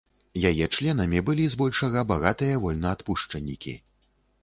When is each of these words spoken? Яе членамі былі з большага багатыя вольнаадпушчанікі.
Яе 0.49 0.65
членамі 0.77 1.19
былі 1.27 1.45
з 1.55 1.61
большага 1.61 2.07
багатыя 2.15 2.59
вольнаадпушчанікі. 2.67 3.81